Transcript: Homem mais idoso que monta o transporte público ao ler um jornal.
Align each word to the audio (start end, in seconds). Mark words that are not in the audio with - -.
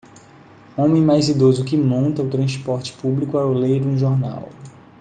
Homem 0.75 0.99
mais 1.05 1.29
idoso 1.29 1.63
que 1.63 1.77
monta 1.77 2.23
o 2.23 2.27
transporte 2.27 2.91
público 2.93 3.37
ao 3.37 3.53
ler 3.53 3.85
um 3.85 3.95
jornal. 3.95 4.49